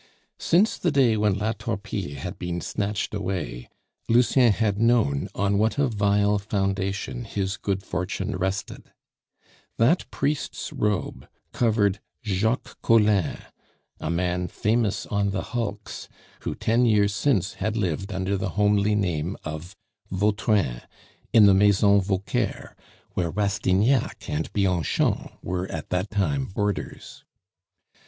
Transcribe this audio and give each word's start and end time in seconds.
Since 0.39 0.79
the 0.79 0.89
day 0.89 1.15
when 1.15 1.35
La 1.37 1.51
Torpille 1.51 2.15
had 2.15 2.39
been 2.39 2.59
snatched 2.59 3.13
away, 3.13 3.69
Lucien 4.09 4.51
had 4.51 4.79
known 4.81 5.29
on 5.35 5.59
what 5.59 5.77
a 5.77 5.87
vile 5.87 6.39
foundation 6.39 7.23
his 7.25 7.55
good 7.55 7.83
fortune 7.83 8.35
rested. 8.35 8.91
That 9.77 10.09
priest's 10.09 10.73
robe 10.73 11.29
covered 11.51 11.99
Jacques 12.25 12.81
Collin, 12.81 13.41
a 13.99 14.09
man 14.09 14.47
famous 14.47 15.05
on 15.05 15.29
the 15.29 15.43
hulks, 15.53 16.09
who 16.39 16.55
ten 16.55 16.83
years 16.87 17.13
since 17.13 17.53
had 17.53 17.77
lived 17.77 18.11
under 18.11 18.37
the 18.37 18.49
homely 18.57 18.95
name 18.95 19.37
of 19.43 19.75
Vautrin 20.09 20.81
in 21.31 21.45
the 21.45 21.53
Maison 21.53 22.01
Vauquer, 22.01 22.75
where 23.13 23.29
Rastignac 23.29 24.27
and 24.27 24.51
Bianchon 24.51 25.29
were 25.43 25.67
at 25.71 25.91
that 25.91 26.09
time 26.09 26.45
boarders. 26.47 27.23